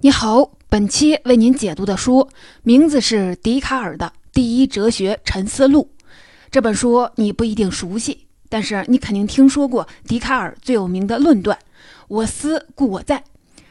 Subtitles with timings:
[0.00, 2.28] 你好，本期为您解读的书
[2.62, 5.90] 名字是笛卡尔的《第一哲学沉思录》。
[6.52, 11.58] 这本书你不一定熟悉，但是你肯定听说过笛卡尔最有名的论断
[12.06, 13.24] ：“我思故我在。”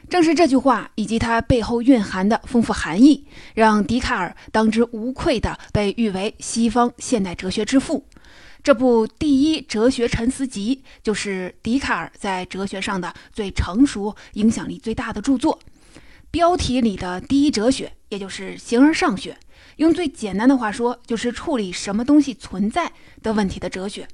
[0.10, 8.06] 正是这句话以及它背后蕴含的丰富含义，让笛卡尔当之无愧地被誉为西方现代哲学之父。
[8.62, 15.58] 这部《第一哲学沉思集》就是笛卡尔在哲学上的最成熟、影响力最大的著作。
[16.38, 19.36] 标题里的第一哲学，也就是形而上学，
[19.78, 22.92] 用最简单的话说，就是处理什么东西存在
[23.24, 24.08] 的问题的哲学。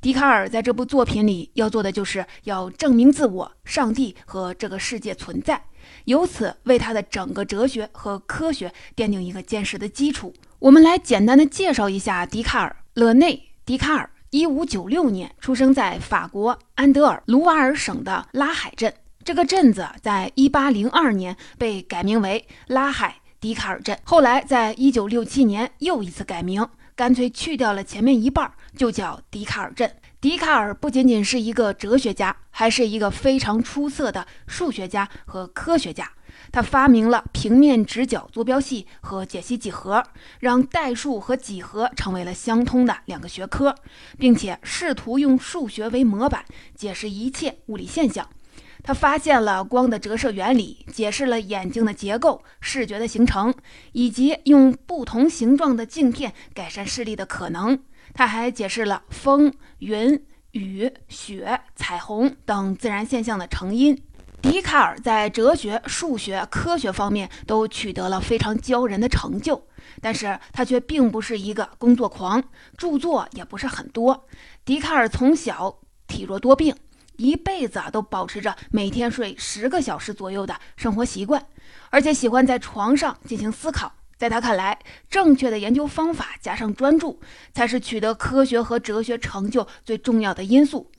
[0.00, 5.60] 笛卡尔在这部作品里要做的，就是要证明自我、上帝和这个世界存在，
[6.04, 10.32] 由此为他的整个哲学和科学奠定一个坚实的基础。
[10.60, 12.76] 我们来简单的介绍一下笛卡尔。
[12.94, 13.34] 勒内·
[13.66, 18.94] 笛卡尔，一五九六年出生在法国安德尔卢瓦尔省的拉海镇。
[19.26, 29.92] 这个镇子在一八零二年被改名为拉海迪卡尔镇，后来在一九六七年又一次改名，干脆去掉了前面一半，就叫迪卡尔镇。
[30.20, 36.08] 笛卡尔不仅仅是一个哲学家，还是一个非常出色的数学家和科学家。
[36.52, 40.04] 他发明了平面直角坐标系和解析几何，
[40.38, 43.74] 让代数和几何成为了相通的两个学科，
[44.16, 46.44] 并且试图用数学为模板
[46.76, 48.28] 解释一切物理现象。
[48.86, 53.52] 他发现了光的折射原理，解释了眼睛的结构、视觉的形成，
[53.90, 57.76] 以及用不同形状的镜片改善视力的可能。
[58.14, 64.00] 他还解释了风、云、雨、雪、彩虹等自然现象的成因。
[64.40, 69.66] 笛卡尔在哲学、数学、科学方面都取得了非常骄人的成就，
[70.00, 72.40] 但是他却并不是一个工作狂，
[72.76, 74.28] 著作也不是很多。
[74.64, 76.72] 笛卡尔从小体弱多病。
[77.16, 81.44] 一辈子啊，都保持着每天睡十个小时左右的生活习惯，
[81.90, 83.92] 而且喜欢在床上进行思考。
[84.16, 84.78] 在他看来，
[85.10, 87.20] 正确的研究方法加上专注，
[87.52, 90.90] 才是取得科学和哲学成就最重要的因素。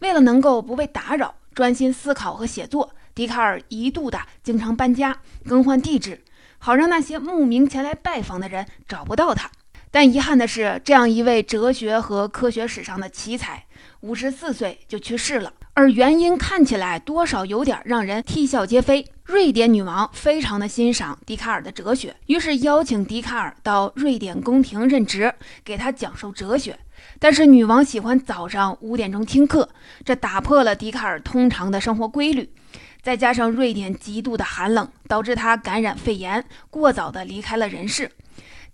[0.00, 6.22] 为了能够不被打扰，专心思考和写作，笛卡尔一度的经常搬家、更换地址，
[6.56, 9.50] 好让那些慕名前来拜访的人找不到他。
[9.90, 13.66] 但遗憾的是，这样一位哲学和科学史上的奇才，
[14.00, 15.52] 五十四岁就去世了。
[15.74, 19.06] 而原因看起来多少有点让人啼笑皆非。
[19.24, 25.32] 瑞典女王非常的欣赏笛卡尔的哲学，于是邀请笛卡尔到瑞典宫廷任职，
[25.64, 26.78] 给他讲授哲学。
[27.18, 29.66] 但是女王喜欢早上五点钟听课，
[30.04, 32.52] 这打破了笛卡尔通常的生活规律。
[33.00, 38.10] 再加上瑞典极度的寒冷，导致他感染肺炎，过早的离开了人世。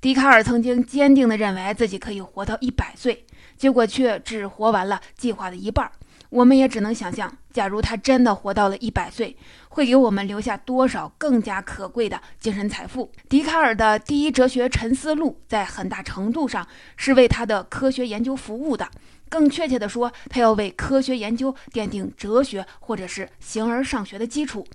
[0.00, 3.24] 笛卡尔曾经坚定地认为自己可以活到一百岁，
[3.56, 5.88] 结果却只活完了计划的一半。
[6.30, 9.36] 我们也只能想象，假如他真的活到了一百岁，
[9.70, 13.10] 会给我们留下多少更加可贵的精神财富。
[13.28, 16.66] 笛卡尔的第一哲学沉思录，在很大程度上
[16.96, 18.90] 是为他的科学研究服务的。
[19.30, 24.66] 更确切地说，他要为科学研究奠定哲学或者是形而上学的基础。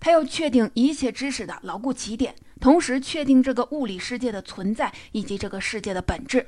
[0.00, 6.46] 他要确定一切知识的牢固起点，同时确定这个物理世界的存在以及这个世界的本质。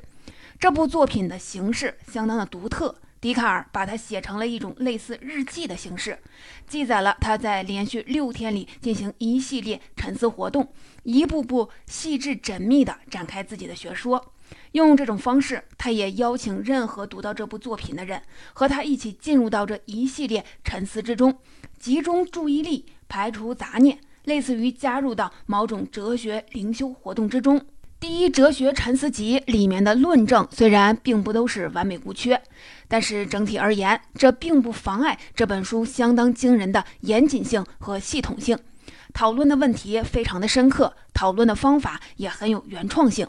[0.58, 2.94] 这部作品的形式相当的独特。
[3.20, 6.18] 笛卡尔把它写成了一种类似日记的形式，
[6.66, 10.72] 记载了他在连续六天里进行一系列沉思活动，
[11.02, 14.32] 一步步细致缜密地展开自己的学说。
[14.72, 18.20] 用这种方式，他也邀请任何读到这部作品的人
[18.52, 21.38] 和他一起进入到这一系列沉思之中，
[21.78, 27.60] 集中注意力，排除杂念，类似于加入到某种哲学灵修活动之中。
[28.00, 32.42] 第一哲学沉思集里面的论证虽然并不都是完美无缺，
[32.90, 38.58] 但是整体而言，这并不妨碍这本书相当惊人的严谨性和系统性。
[39.14, 43.28] 讨论的问题非常的深刻，讨论的方法也很有原创性。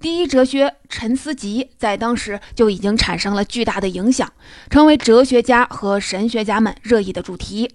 [0.00, 4.32] 第一哲学沉思集在当时就已经产生了巨大的影响，
[4.70, 7.70] 成为哲学家和神学家们热议的主题。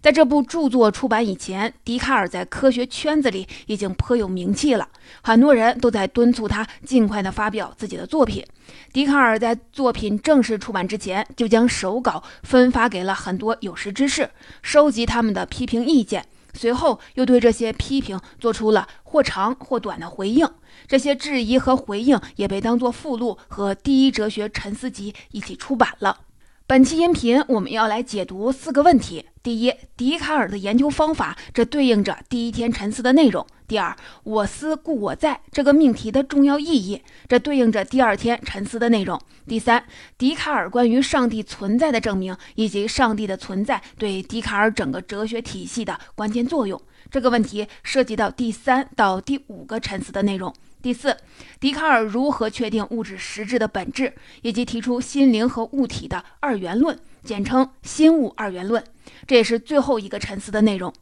[0.00, 4.88] 在这部著作出版以前，笛卡尔在科学圈子里已经颇有名气了，
[5.22, 8.44] 很多人都在敦促他尽快的发表自己的作品。
[8.92, 14.30] 笛卡尔在作品正式出版之前，就将手稿分发给了很多有识之士，
[14.62, 16.24] 收集他们的批评意见，
[16.54, 20.48] 随后又对这些批评做出了或长或短的回应。
[20.86, 26.20] 这些质疑和回应也被当作附录和《第一哲学沉思集》一起出版了。
[26.68, 29.24] 本期音频我们要来解读四个问题。
[29.42, 39.82] 第一，笛卡尔的研究方法，这对应着第一天沉思的内容；第二，我思故我在这个命题的重要意义，这对应着第二天沉思的内容；第三，
[40.18, 46.78] 笛卡尔关于上帝存在的证明，以及上帝的存在对笛卡尔整个哲学体系的关键作用。
[47.10, 50.52] 这个问题涉及到第三到第五个沉思的内容。
[50.80, 51.16] 第四，
[51.58, 58.82] 笛卡尔如何确定物质实质的本质，以及提出心灵和物体的二元论，简称心物二元论。
[59.26, 60.92] 这也是最后一个沉思的内容。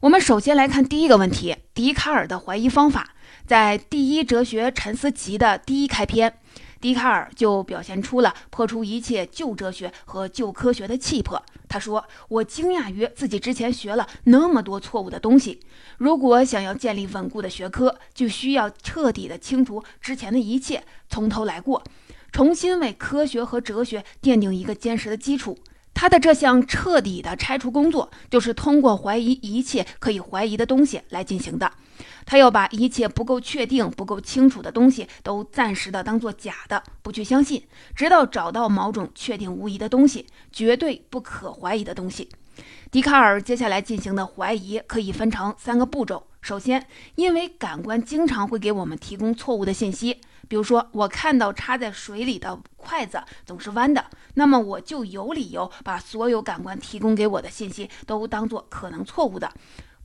[0.00, 3.10] 我们首先来看第一个问题：笛卡尔的怀疑方法。
[3.46, 6.38] 在《第一哲学沉思集》的第一开篇。
[6.84, 11.42] 笛卡尔就表现出了破除一切旧哲学和旧科学的气魄。
[11.66, 15.60] 他说：“我惊讶于自己之前学了那么多错误的东西。
[15.96, 21.82] 如果想要建立稳固的学科，就需要彻底的清除之前的一切，从头来过，
[22.30, 25.58] 重新为科学和哲学奠定一个坚实的基础。”
[25.94, 31.70] 他的这项彻底的拆除工作，就是通过怀疑一切可以怀疑的东西来进行的。
[32.26, 37.62] 他要把一切不够确定、不够清楚的东西都暂时的当做假的，不去相信，
[37.94, 42.28] 直到找到某种确定无疑的东西，绝对不可怀疑的东西。
[42.90, 46.26] 笛卡尔接下来进行的怀疑可以分成三个步骤。
[46.40, 50.20] 首先，因为感官经常会给我们提供错误的信息，
[50.54, 59.52] 比如说我看到插在水里的筷子总是弯的，那么我就有理由把所有感官提供给我的信息都当做可能错误的，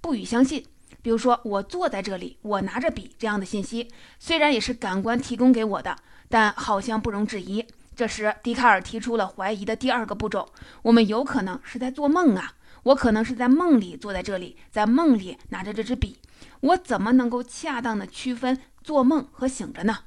[0.02, 0.66] 不予相信。
[1.04, 5.96] 比如说，我坐在这里，我拿着笔，这样的信息虽然也是感官提供给我的，
[6.28, 7.64] 但好像不容置疑。
[7.96, 12.54] 这时，笛卡尔提出了怀疑的第二个步骤：我们有可能是在做梦啊！
[12.82, 16.18] 我可能是在梦里坐在这里，在梦里拿着这支笔。
[16.62, 20.00] 我怎么能够恰当的区分做梦和醒着呢？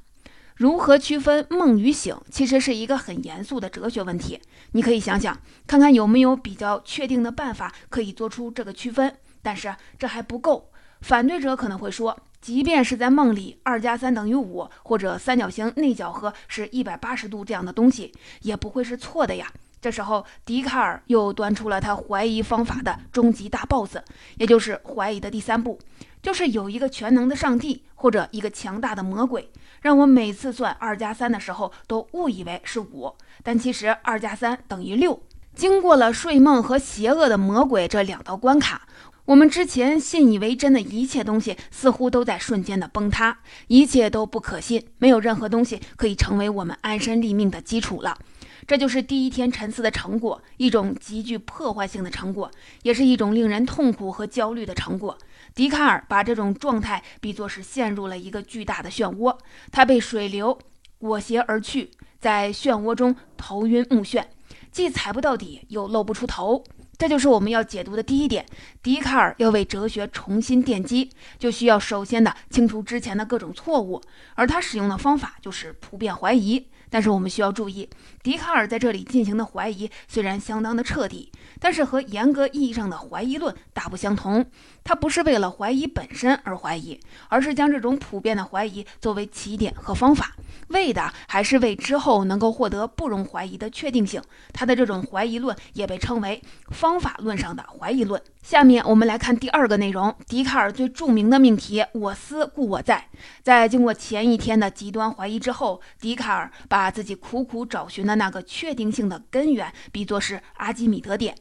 [0.62, 4.40] 如何区分梦与醒，其实是一个很严肃的哲学问题。
[4.70, 5.36] 你可以想想，
[5.66, 9.12] 看看有没有比较确定的办法可以做出这个区分。
[9.42, 10.70] 但是这还不够。
[11.00, 18.12] 反对者可能会说，即便是在梦里，二加三等于五，或者三角形内角和是一百八十度这样的东西，
[18.42, 19.52] 也不会是错的呀。
[19.80, 23.96] 这时候，笛卡尔又端出了他怀疑方法的终极大 BOSS，
[24.36, 25.76] 也就是怀疑的第三步，
[26.22, 29.48] 就是有一个全能的上帝或者一个强大的魔鬼，
[29.80, 33.14] 让我每次算二加三的时候都误以为是五，
[33.44, 35.22] 但其实二加三等于六。
[35.54, 38.88] 经过了睡梦和邪恶的魔鬼这两道关卡。
[39.24, 43.38] 我们之前信以为真的一切东西，似乎都在瞬间的崩塌，
[43.68, 48.18] 一切都不可信，没有任何东西可以成为我们安身立命的基础了。
[48.66, 52.50] 这就是第一天沉思的成果，一种极具破坏性的成果，
[52.82, 55.16] 也是一种令人痛苦和焦虑的成果。
[55.54, 59.36] 笛卡尔把这种状态比作是陷入了一个巨大的漩涡，
[59.70, 60.58] 他被水流
[60.98, 64.24] 裹挟而去，在漩涡中头晕目眩，
[64.70, 66.64] 既踩不到底，又露不出头。
[66.96, 68.46] 这就是我们要解读的第一点。
[68.80, 74.00] 笛卡尔要为哲学重新奠基，就需要首先的清除之前的各种错误，
[74.36, 76.68] 而他使用的方法就是普遍怀疑。
[76.92, 77.88] 但是我们需要注意，
[78.22, 84.44] 笛卡尔在这里进行的怀疑虽然相当的彻底，但是和严格意义上的怀疑论大不相同。
[84.84, 86.98] 他不是为了怀疑本身而怀疑，
[87.28, 90.34] 而是将这种普遍的怀疑作为起点和方法。
[90.68, 94.22] 为的还是为之后能够获得不容怀疑的确定性。
[94.52, 96.40] 他的这种怀疑论也被称为
[96.70, 98.20] 方法论上的怀疑论。
[98.42, 103.08] 下面我们来看第二个内容：笛卡尔最著名的命题“我思故我在”。
[103.42, 111.36] 在经过前一天的极端怀疑之后，笛卡尔把自己苦苦找寻的那个确定性的根源比作是阿基米德点。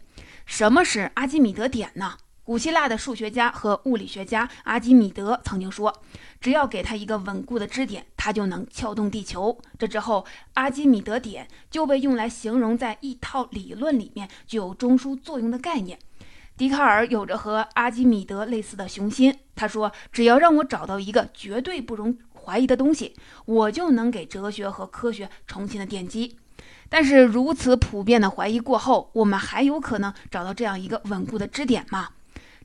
[0.46, 2.18] 什么是阿基米德点呢？
[2.44, 6.02] 古希腊的数学家和物理学家阿基米德曾经说
[6.42, 16.00] ：“只要给他一个稳固的支点，他就能撬动地球。”这之后，阿基米德点就被用来形容在一套理论里面具有中枢作用的概念。
[16.57, 26.38] 笛卡尔有着和阿基米德类似的雄心，他说：“只要让我找到一个绝对不容怀疑的东西，我就能给哲学和科学重新的奠基。”
[26.90, 32.10] 但是，如此普遍的怀疑过后，我们还有可能找到这样一个稳固的支点吗？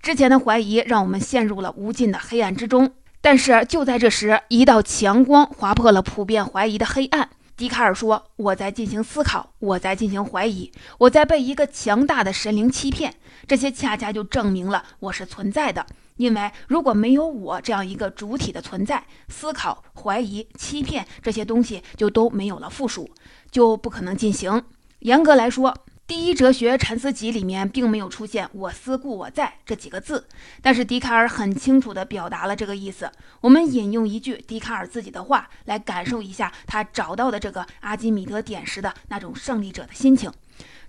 [0.07, 7.29] 之前的怀疑让我们陷入了无尽的黑暗之中，但是就在这时，一道强光划破了普遍怀疑的黑暗。
[7.57, 13.15] 笛卡尔说：“我在进行思考，我在进行怀疑，我在被一个强大的神灵欺骗。
[13.49, 15.85] 这些恰恰就证明了我是存在的。
[16.19, 23.11] 因为如果没有我这样一个主体的存在，思考、怀疑、欺骗这些东西就都没有了附属，
[23.51, 24.63] 就不可能进行。
[25.01, 30.29] 严格来说。”第一哲学沉思集里面并没有出现“我思故我在”这几个字，
[30.63, 33.11] 但是笛卡尔很清楚地表达了这个意思。
[33.41, 40.33] 我们引用一句笛卡尔自己的话，来感受一下他找到的这个阿基米德点时的那种胜利者的心情。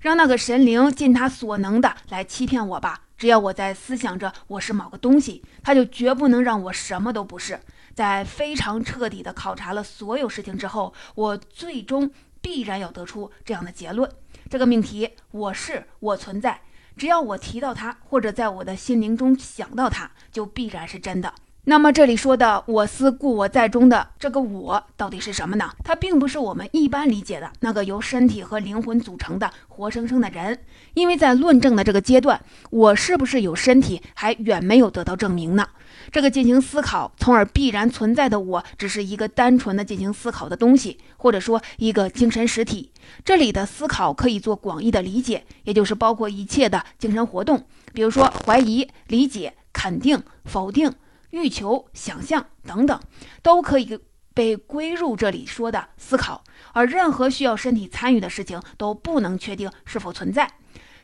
[0.02, 3.02] 让那个神灵尽他所能的来欺骗我吧。
[3.18, 7.60] 只要我在思想着我是某个东西，他就绝不能让我什么都不是。
[7.96, 12.12] 在非常彻底的考察了所有事情之后，我最终
[12.48, 14.10] 必然要得出这样的结论：
[14.50, 16.62] 这个命题，我是我存在，
[16.96, 21.34] 只要我提到它，或者在我的心灵中想到它，就必然是真的。
[21.66, 25.70] 那么这里说的“我思故我在”中的这个“我”到底是什么呢？
[25.84, 30.58] 它并不是我们一般理解的那个由身体和灵魂组成的活生生的人，
[30.94, 32.40] 因为在论证的这个阶段，
[32.70, 35.68] 我是不是有身体还远没有得到证明呢。
[36.12, 42.92] 这个进行思考，从而必然存在的我，只是一个单纯的进行思考的东西，或者说一个精神实体。
[43.24, 50.94] 这里的思考可以做广义的理解，也就是包括一切的精神活动，比如说怀疑、理解、肯定、否定。
[51.32, 52.98] 欲求、想象等等，
[53.44, 54.00] 都可以
[54.34, 60.50] 被归入这里说的思考，而任何需要身体参与的事情都不能确定是否存在。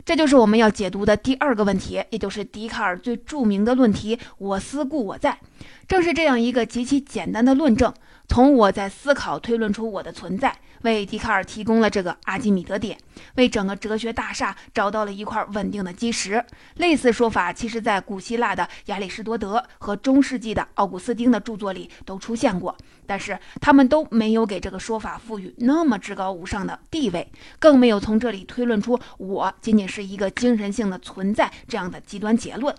[0.06, 5.40] 这就是我们要解读的第二个问题，也就是笛卡尔最著名的论题“我思故我在”。
[5.88, 7.94] 正是这样一个极其简单的论证。
[8.28, 12.98] 从我在思考推论出我的存在，为笛卡尔提供了这个阿基米德点，
[13.36, 16.44] 为整个哲学大厦找到了一块稳定的基石。
[16.76, 22.76] 类似说法，其实在古希腊的亚里士多德和中世纪的奥古斯丁的著作里都出现过，
[23.06, 32.76] 但是他们都没有给这个说法赋予那么至高无上的地位，更没有从这里推论出我仅仅是一个精神性的存在这样的极端结论。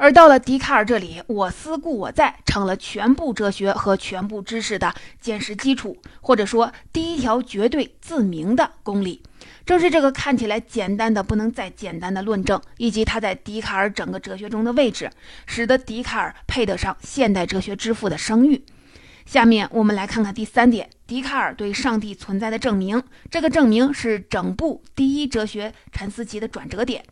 [0.00, 9.22] 而到了笛卡尔这里，我思故我在成了全部哲学和全部知识的坚实基础，或者说第一条绝对自明的公理。
[9.66, 15.10] 正是这个看起来简单的不能再简单的论证，以及他在笛卡尔整个哲学中的位置，
[15.44, 18.64] 使得笛卡尔配得上现代哲学之父的声誉。
[19.26, 23.02] 下面我们来看看第三点，笛卡尔对上帝存在的证明。
[23.30, 27.04] 这个证明是整部第一哲学沉思集的转折点。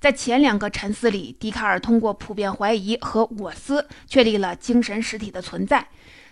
[0.00, 5.86] 在前两个沉思里，笛卡尔通过普遍怀疑和我思确立了精神实体的存在。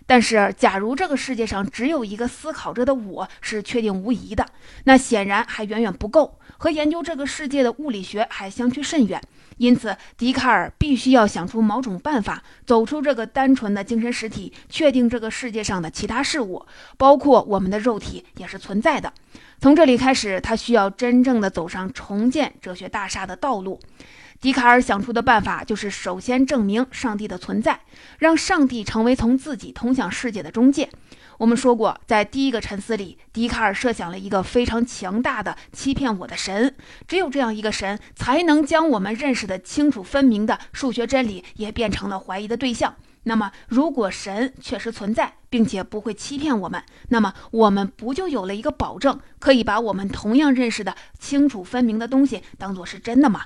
[0.06, 4.46] 但是，假如这个世界上只有一个思考着的我是确定无疑的，
[4.84, 9.20] 那显然还远远不够，和研究这个世界的物理学还相去甚远。
[9.58, 16.64] 因此，笛卡尔必须要想出某种办法，走出这个单纯的精神实体，确定这个世界上的其他事物，
[16.96, 19.12] 包括我们的肉体也是存在的。
[19.60, 23.78] 从这里开始，他需要真正的走上重建哲学大厦的道路。
[24.40, 27.80] 笛卡尔想出的办法就是首先证明上帝的存在，
[28.20, 30.88] 让上帝成为从自己通向世界的中介。
[31.38, 36.72] 我们说过，在第一个沉思里，笛卡尔设想了一个非常强大的欺骗我的神。
[37.08, 42.94] 只有这样一个神，才能将我们认识的清楚分明的数学真理也变成了怀疑的对象。
[43.24, 53.44] 那么，如果神确实存在，并且不会欺骗我们，那么我们不就有了一个保证，可以把我们同样认识的清楚分明的东西当做是真的吗？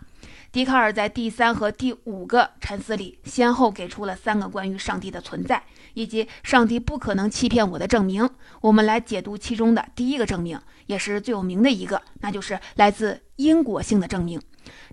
[0.52, 5.62] 笛卡尔在第三和第五个沉思里，先后给出了三个关于上帝的存在
[5.94, 8.28] 以及上帝不可能欺骗我的证明。
[8.60, 14.38] 我们来解读其中的第一个证明，也是最有名的一个，那就是来自因果性的证明。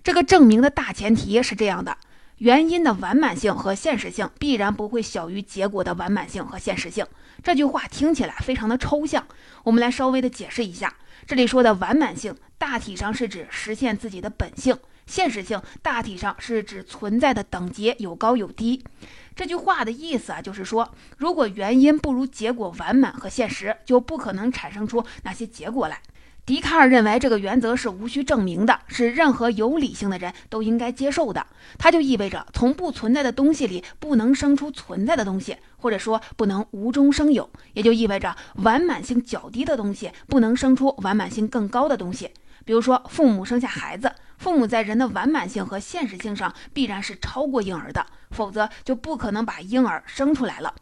[0.02, 1.94] 这个证明的大前提是这样的：
[2.38, 7.06] 原因的完满性和现实性必然不会小于结果的完满性和现实性。
[7.42, 9.26] 这句话听起来非常的抽象，
[9.64, 10.94] 我们来稍微的解释一下。
[11.26, 14.74] 这里说的完满性，大体上是指实现自己的本性。
[15.10, 18.84] 现实性大体上是指存在的等级有高有低。
[19.34, 20.88] 这句话的意思啊，就是说，
[21.18, 26.00] 如果原因不如结果完满和现实，就不可能产生出那些结果来。
[26.46, 31.44] 笛卡尔认为这个原则是无需证明的，是任何有理性的人都应该接受的。
[31.76, 37.50] 它就意味着，从不存在的东西里不能生出存在的东西，或者说不能无中生有。
[37.72, 42.30] 也就意味着，完满性较低的东西不能生出完满性更高的东西。
[42.64, 44.12] 比如说，父母生下孩子。
[44.38, 50.74] 父母在人的完满性和现实性上必然是超过婴儿的，否则就不可能把婴儿生出来了。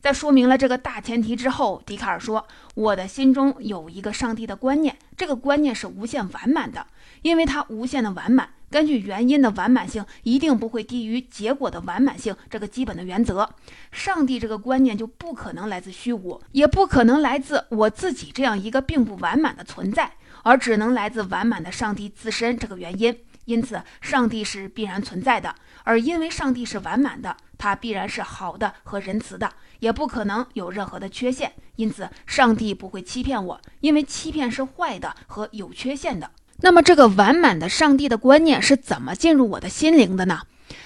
[0.00, 6.86] 在说明了这个大前提之后，笛卡尔说：“我的心中有一个上帝的观念，这个观念是无限完满的，
[7.20, 8.48] 因为它无限的完满。
[8.70, 13.46] 根据原因的完满性一定不会低于结果的完满性这个基本的原则，
[13.92, 20.12] 上帝这个观念就不可能来自虚无，也不可能来自我自己这样一个并不完满的存在。”
[20.42, 25.54] 而只能来自完满的上帝自身这个原因，因此上帝是必然存在的。
[25.84, 31.52] 而因为上帝是完满的，他必然是好的和仁慈的，也不可能有任何的缺陷。
[31.76, 36.30] 因此，上帝不会欺骗我，因为欺骗是坏的和有缺陷的。
[36.60, 40.42] 那么，这个完满的上帝的观念是怎么进入我的心灵的呢？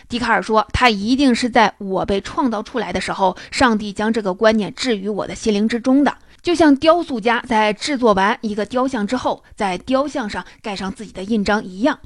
[0.09, 6.17] 笛卡尔说，他一定是在我被创造出来的时候，上帝将这个观念置于我的心灵之中的。
[6.47, 11.99] 就像雕塑家在制作完一个雕像之后，在雕像上盖上自己的印章一样。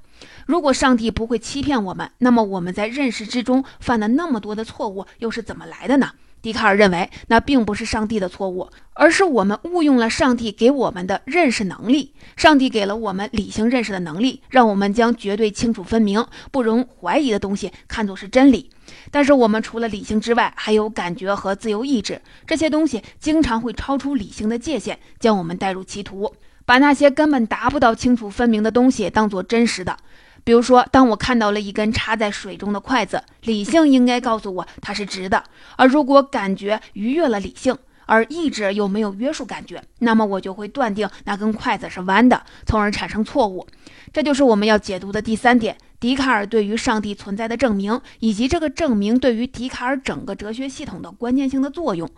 [0.46, 6.12] 如果上帝不会欺骗我们，那么我们在认识之中犯了那么多的错误又是怎么来的呢？
[6.42, 12.14] 笛卡尔认为，那并不是上帝的错误，而是我们误用了上帝给我们的认识能力。
[12.36, 18.70] 上帝给了我们理性认识的能力，让我们将绝对清楚分明、不容怀疑的东西看作是真理。
[19.10, 29.96] 但是我们除了理性之外，还有感觉和自由意志，这些东西经常会超出理性的界限，将我们带入歧途，把那些根本达不到清楚分明的东西当作真实的。
[30.42, 35.38] 比如说，当我看到了一根插在水中的筷子，理性应该告诉我它是直的；
[35.76, 43.66] 而如果感觉逾越了理性，而意志又没有约束感觉，那么我就会断定那根筷子是弯的，从而产生错误。
[44.12, 52.10] 这就是我们要解读的第三点：笛卡尔对于上帝存在的证明，以及这个证明对于笛卡尔整个哲学系统的关键性的作用。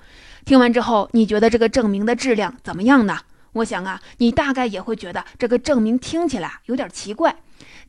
[0.47, 3.19] 听完之后，你觉得这个证明的质量怎么样呢？
[3.53, 7.37] 我想啊，你大概也会觉得这个证明听起来有点奇怪。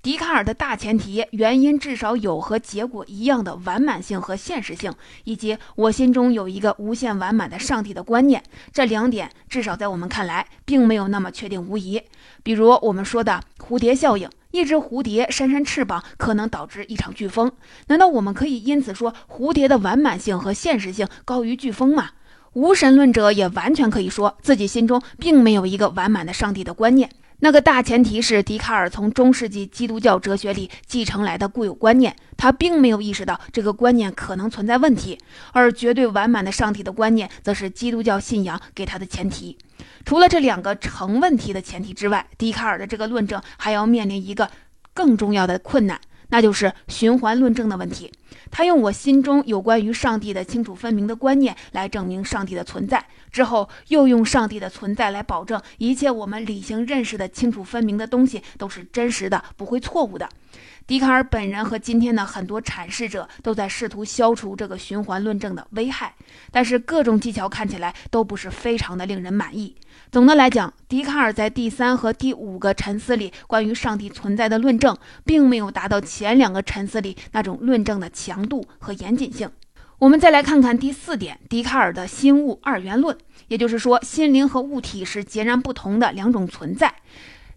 [0.02, 4.94] 笛卡尔的大前提原因至少有和结果一样的完满性和现实性，
[5.24, 8.44] 以及我心中有一个无限完满的上帝的观念，
[8.74, 12.02] 这两点至少在我们看来并没有那么确定无疑。
[12.44, 17.50] 比如我们说的蝴蝶效应，一只蝴蝶扇扇翅膀可能导致一场飓风，
[17.88, 22.10] 难道我们可以因此说蝴蝶的完满性和现实性高于飓风吗？
[22.54, 27.10] 无神论者也完全可以说自己心中并没有一个完满的上帝的观念。
[27.40, 35.18] 那个大前提是笛卡尔从中世纪基督教哲学里继承来的固有观念，他并没有意识到这个观念可能存在问题，
[35.52, 39.58] 而绝对完满的上帝的观念则是基督教信仰给他的前提。
[40.06, 44.50] 除了这两个成问题的前提之外，笛卡尔的这个论证还要面临一个
[44.94, 48.12] 更重要的困难，那就是循环论证的问题。
[48.52, 60.30] 他用我心中有关于上帝的清楚分明的观念来证明上帝的存在，之后又用上帝的存在来保证一切我们理性认识的清楚分明的东西都是真实的，不会错误的。
[60.86, 66.14] 笛卡尔本人和今天的很多阐释者都在试图消除这个循环论证的危害，
[66.52, 69.74] 但是各种技巧看起来都不是非常的令人满意。
[70.14, 79.50] 总的来讲，笛卡尔在第三和第五个沉思里关于上帝存在的论证，并没有达到前两个沉思里那种论证的强度和严谨性。
[79.98, 86.94] 我们再来看看第四点，笛卡尔的心物二元论，也就是说，心灵和物体是截然不同的两种存在。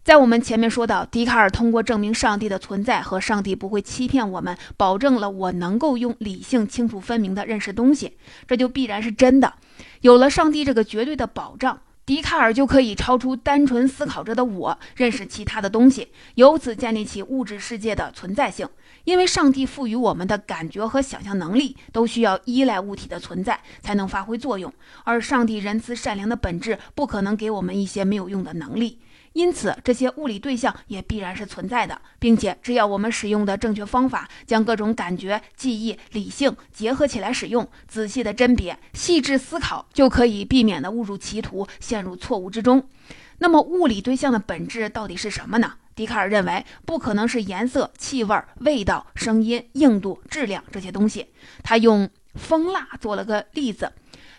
[0.03, 8.16] 在我们前面说到，笛卡尔通过证明上帝的存在和上帝不会欺骗我们，保证了我能够用理性清楚分明的认识东西，
[8.49, 9.53] 这就必然是真的。
[10.01, 18.69] 有了上帝这个绝对的保障，笛卡尔就可以超出单纯思考着的我，认识其他的东西，由此建立起物质世界的存在性。
[19.03, 29.01] 因为上帝赋予我们的感觉和想象能力，都需要依赖物体的存在才能发挥作用，而上帝仁慈善良的本质不可能给我们一些没有用的能力。
[29.37, 42.88] 因此，这些物理对象也必然是存在的，并且只要我们使用的正确方法，将各种感觉、记忆、理性结合起来使用，仔细的甄别、细致思考，就可以避免的误入歧途，陷入错误之中。
[43.37, 45.75] 那么，物理对象的本质到底是什么呢？
[45.94, 51.27] 笛卡尔认为，不可能是颜色、气味、味道、声音、硬度、质量这些东西。
[51.62, 53.92] 他用蜂蜡做了个例子。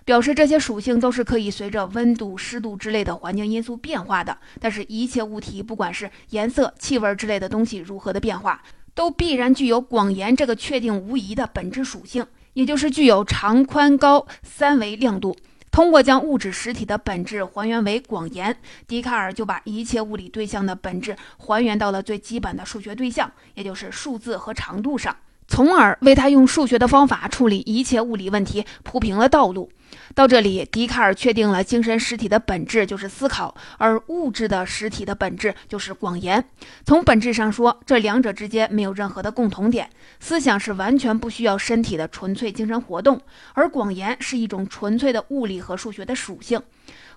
[0.07, 4.37] 表示这些属性都是可以随着温度、湿度之类的环境因素变化的。
[4.57, 15.35] 但是，一切物体，不管是颜色、气味之类的东西如何的变化，都必然具有广延这个确定无疑的本质属性，也就是具有长、宽、高三维亮度。
[15.71, 18.55] 通过将物质实体的本质还原为广延，
[18.87, 25.13] 笛卡尔就把一切物理对象的本质还原到了最基本的数学对象，也就是数字和长度上，
[25.49, 29.69] 从而为他用数学的方法处理一切物理问题铺平了道路。
[30.15, 36.43] 到这里，笛卡尔确定了精神实体的本质就是思考，而物质的实体的本质就是广延。
[36.85, 39.89] 从本质上说，这两者之间没有任何的共同点。
[40.19, 43.21] 思想是完全不需要身体的纯粹精神活动，
[43.53, 46.59] 而广延是一种纯粹的物理和数学的属性，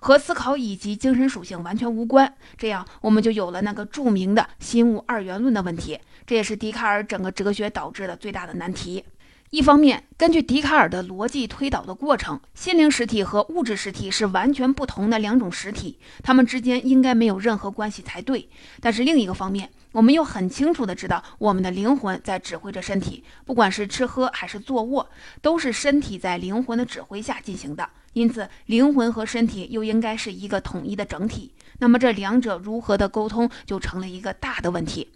[0.00, 2.35] 和思考以及精神属性完全无关。
[2.59, 5.98] 这样，我们就有了那个著名的心物二元论的问题。
[6.26, 9.04] 这也是笛卡尔整个哲学导致的最大的难题。
[9.50, 18.48] 一方面，根据笛卡尔的逻辑推导的过程，心灵实体和物质实体是完全不同的两种实体，它们之间应该没有任何关系才对。
[18.80, 25.10] 但是另一个方面，我们又很清楚的知道，我们的灵魂在指挥着身体，不管是吃喝还是坐卧，
[25.42, 27.90] 都是身体在灵魂的指挥下进行的。
[28.12, 31.50] 因此，灵魂和身体又应该是一个统一的整体。
[31.80, 35.08] 那么，这两者如何的沟通，就成了一个大的问题。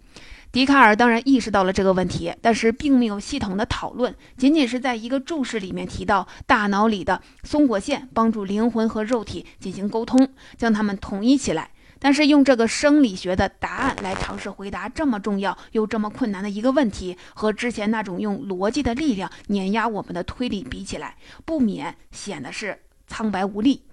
[0.55, 11.71] 笛卡尔当然意识到了这个问题，但是并没有系统的讨论，仅仅是在一个注释里面提到大脑里的松果腺帮助灵魂和肉体进行沟通，将它们统一起来。
[11.99, 23.83] 但是用这个生理学的答案来尝试回答这么重要又这么困难的一个问题，和之前那种用逻辑的力量碾压我们的推理比起来，不免显得是苍白无力。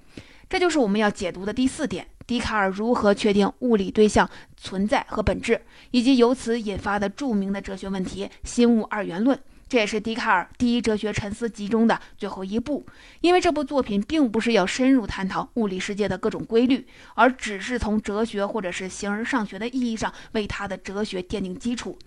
[0.48, 9.38] 这就是我们要解读的第四点：笛卡尔如何确定物理对象存在和本质，以及由此引发的著名的哲学问题——心物二元论。
[9.68, 12.85] 这也是笛卡尔第一哲学沉思集中的最后一步，
[13.22, 21.98] 因为这部作品并不是要深入探讨物理世界的各种规律，而只是从哲学或者是形而上学的意义上为他的哲学奠定基础。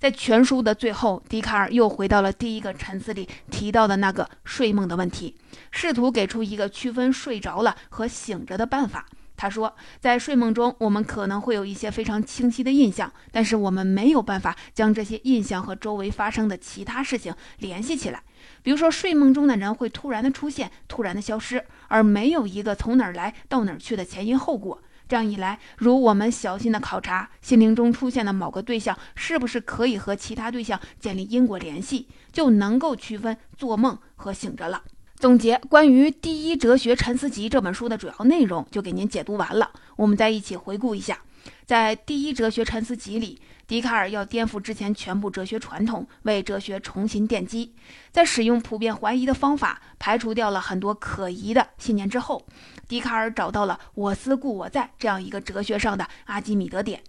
[0.00, 5.36] 在全书的最后，笛卡尔又回到了第一个沉思里提到的那个睡梦的问题，
[5.70, 9.06] 试图给出一个区分睡着了和醒着的办法。
[9.42, 18.22] 他说，在睡梦中，我们可能会有一些非常清晰的印象，但是我们没有办法将这些印象和周围发生的其他事情联系起来。
[18.62, 24.80] 比如说，睡梦中的人会突然的出现，突然的消失，而没有一个从哪儿来到哪儿去的前因后果。
[25.08, 34.84] 这样一来，如我们小心的考察心灵中出现的某个对象是不是可以和其他对象建立因果联系，就能够区分做梦和醒着了。
[35.22, 39.70] 总结关于《第一哲学沉思集》这本书的主要内容，就给您解读完了。
[39.94, 41.20] 我们再一起回顾一下，
[41.64, 47.72] 在《第一哲学沉思集》里，笛卡尔要颠覆之前全部哲学传统，为哲学重新奠基。
[48.10, 52.44] 在使用普遍怀疑的方法，排除掉了很多可疑的信念之后，
[52.88, 57.00] 笛卡尔找到了“我思故我在”这样一个哲学上的阿基米德点。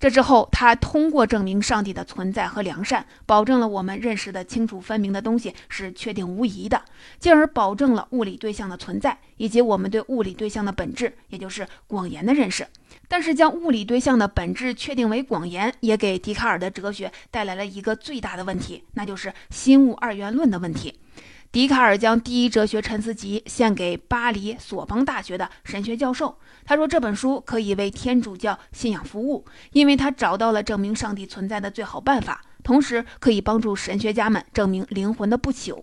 [0.00, 6.80] 这之后，他通过证明上帝的存在和良善，保证了我们认识的清楚分明的东西是确定无疑的，
[7.18, 12.64] 进而保证了物理对象的存在，以及我们对物理对象的本质，也就是广言的认识。
[13.08, 20.94] 但是，将物理对象的本质确定为广言，也给笛卡尔的哲学带来了一个最大的问题，那就是心物二元论的问题。
[21.50, 26.38] 笛卡尔将《第一哲学沉思集》献给巴黎索邦大学的神学教授。
[26.66, 35.82] 他说：“这本书可以为天主教信仰服务，因为他找到了证明上帝存在的最好办法，同时可以帮助神学家们证明灵魂的不朽。”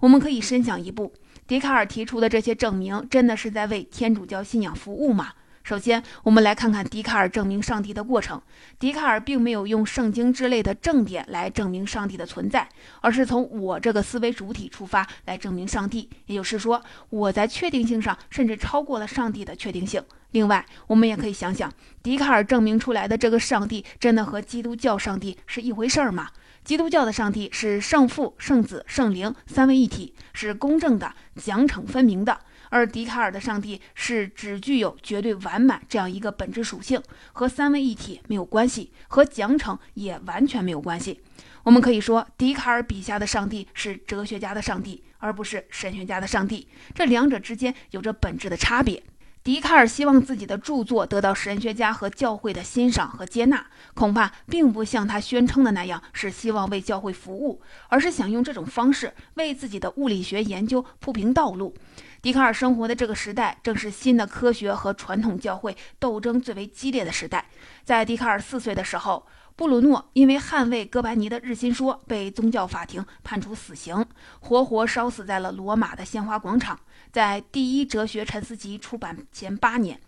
[0.00, 1.12] 我们可以深想一步：
[1.46, 5.32] 笛卡尔提出的这些证明，真的是在为天主教信仰服务吗？
[5.62, 8.42] 首先，我们来看看笛卡尔证明上帝的过程。
[8.80, 12.68] 笛卡尔并没有用圣经之类的正典来证明上帝的存在，
[13.00, 16.10] 而是从我这个思维主体出发来证明上帝。
[16.26, 20.02] 也就是说，我在确定性上甚至超过了上帝的确定性。
[20.32, 21.72] 另外，我们也可以想想，
[22.02, 26.28] 笛卡尔证明出来的这个上帝，真的和基督教上帝是一回事儿吗？
[26.64, 32.40] 基督教的上帝是圣父、圣子、圣灵三位一体，是公正的、奖惩分明的。
[32.72, 36.98] 而笛卡尔的上帝是只具有绝对完满这样一个本质属性，
[37.34, 41.20] 和三位一体没有关系，和奖惩也完全没有关系。
[41.64, 49.02] 我们可以说，笛卡尔笔下的上帝是哲学家的上帝，而不是神学家的上帝，这两者之间有着本质的差别。
[49.44, 61.74] 笛卡尔希望自己的著作得到神学家和教会的欣赏和接纳，恐怕并不像他宣称的那样是希望为教会服务，而是想用这种方式为自己的物理学研究铺平道路。
[62.22, 67.46] 笛卡尔生活的这个时代，正是新的科学和传统教会斗争最为激烈的时代。
[67.82, 74.06] 在笛卡尔四岁的时候，布鲁诺因为捍卫哥白尼的日心说，被宗教法庭判处死刑，
[74.38, 76.78] 活活烧死在了罗马的鲜花广场。
[77.10, 80.00] 在《第一哲学沉思集》出版前八年，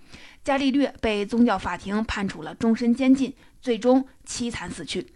[0.45, 5.09] 伽利略被宗教法庭判处了终身监禁，最终凄惨死去。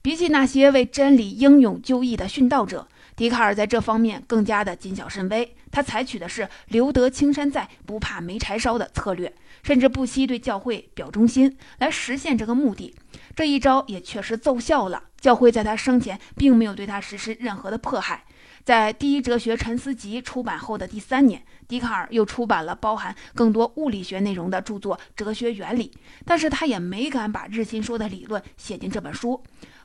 [0.00, 5.56] 比起那些为真理英勇就义的殉道者，笛卡尔在这方面更加的谨小慎微。
[5.70, 12.94] 他采取的是“留得青山在，不怕没柴烧”的策略，甚至不惜对教会表忠心，来实现这个目的。
[13.34, 15.02] 这一招也确实奏效了。
[15.20, 18.24] 教会在他生前并没有对他实施任何的迫害。
[18.62, 25.90] 在《第一哲学沉思集》出版后的第三年，笛卡尔又出版了包含更多物理学内容的著作《哲学原理》，
[26.24, 29.42] 但是他也没敢把日心说的理论写进这本书。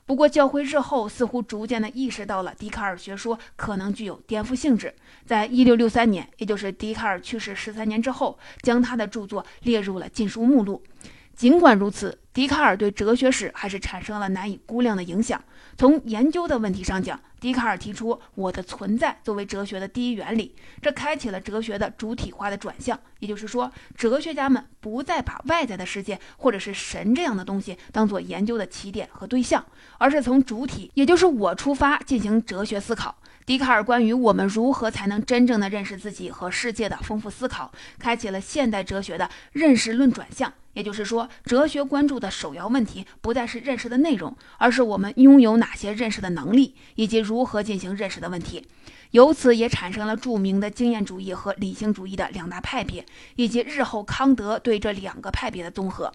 [0.09, 4.91] 不过，教会日后似乎逐渐地意识到了笛卡尔学说可能具有颠覆性质，
[5.23, 10.81] 在一六六三年，也就是笛卡尔去世十三年之后，将他的著作列入了禁书目录。
[11.39, 15.41] 尽管如此，笛卡尔对哲学史还是产生了难以估量的影响。
[15.77, 22.99] 从研究的问题上讲，笛卡尔提出“我的存在”作为哲学的第一原理，这开启了哲学的主体化的转向。
[23.19, 29.65] 也就是说，哲学家们不再把外在的世界或者是神这样的东西当做研究的起点和对象，
[29.97, 33.15] 而是从主体，也就是我出发进行哲学思考。
[33.49, 40.53] 笛卡尔关于我们如何才能真正的认识自己和世界的丰富思考，开启了现代哲学的认识论转向。
[40.73, 48.67] 也就是说，哲学关注的首要问题不再是认识的内容，而是我们拥有哪些认识的能力，以及如何进行认识的问题。
[49.09, 53.03] 由此也产生了著名的经验主义和理性主义的两大派别，
[53.35, 56.13] 以及日后康德对这两个派别的综合。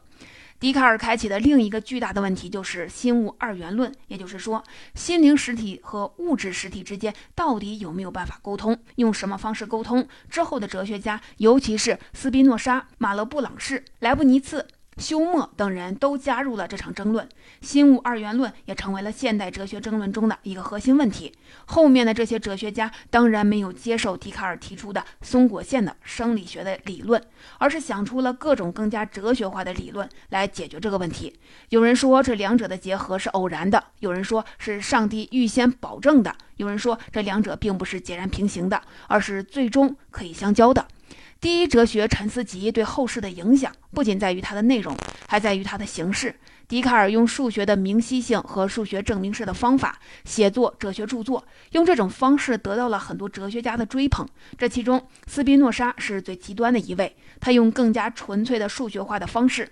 [0.61, 4.64] 笛卡尔开启的另一个巨大的问题就是心物二元论，也就是说，
[4.95, 10.09] 心灵实体和物质实体之间到底有没有办法沟通，用什么方式沟通？
[10.31, 14.67] 之后的哲学家，尤其是斯宾诺莎、马勒布朗士、莱布尼茨。
[14.97, 17.29] 休谟等人都加入了这场争论，
[17.61, 21.33] 心物二元论也成为了现代哲学争论中的一个核心问题。
[21.67, 27.23] 后面的这些哲学家当然没有接受笛卡尔提出的松果线的生理学的理论，
[27.59, 31.35] 而是想出了各种更加哲学化的理论来解决这个问题。
[31.71, 40.87] 有人说这两者的结合是偶然的，有人说是上帝预先保证的，有人说这两者并不是截然平行的，而是最终可以相交的。
[41.45, 44.97] 第一哲学沉思集对后世的影响不仅在于它的内容，
[45.29, 46.35] 还在于它的形式。
[46.67, 54.27] 笛卡尔用数学的明晰性和数学证明式的方法写作哲学著作，用这种方式得到了很多哲学家的追捧。
[54.57, 57.15] 这其中，斯宾诺莎是最极端的一位。
[57.39, 59.69] 他用更加纯粹的数学化的方式，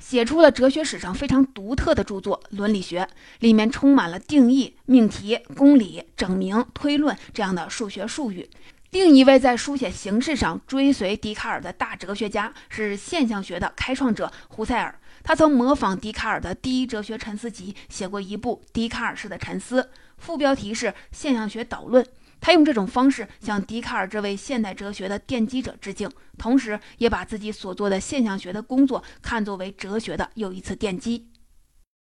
[0.00, 3.02] 写出了哲学史上非常独特的著作《伦理学》，
[3.40, 8.48] 里面充满了定义、命题、公理、证明、推论这样的数学术语。
[8.90, 14.98] 另一位在书写形式上追随笛卡尔的大哲学家是现象学的开创者胡塞尔。
[15.24, 22.04] 他曾模仿笛卡尔的第一哲学沉思集，写过一部笛卡尔式的沉思，副标题是《现象学导论》。
[22.40, 31.26] 他用这种方式向笛卡尔这位现代哲学的奠基者致敬，同时也把自己所做的现象学的工作看作为哲学的又一次奠基。